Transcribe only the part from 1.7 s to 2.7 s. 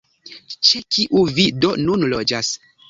nun loĝas?